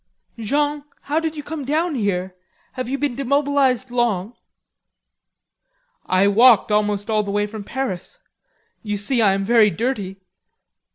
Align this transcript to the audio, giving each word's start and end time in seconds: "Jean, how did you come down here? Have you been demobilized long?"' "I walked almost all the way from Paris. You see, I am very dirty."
"Jean, 0.39 0.83
how 1.01 1.19
did 1.19 1.35
you 1.37 1.43
come 1.43 1.63
down 1.63 1.93
here? 1.93 2.35
Have 2.73 2.89
you 2.89 2.97
been 2.97 3.13
demobilized 3.15 3.91
long?"' 3.91 4.33
"I 6.07 6.25
walked 6.27 6.71
almost 6.71 7.07
all 7.07 7.21
the 7.21 7.29
way 7.29 7.45
from 7.45 7.63
Paris. 7.63 8.17
You 8.81 8.97
see, 8.97 9.21
I 9.21 9.33
am 9.33 9.45
very 9.45 9.69
dirty." 9.69 10.17